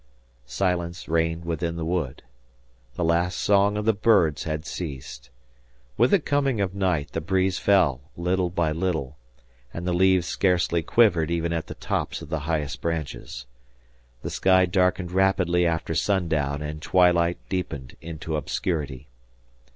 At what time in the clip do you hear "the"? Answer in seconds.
1.75-1.85, 2.95-3.03, 3.85-3.93, 6.09-6.19, 7.11-7.21, 9.85-9.93, 11.67-11.75, 12.29-12.39, 14.23-14.31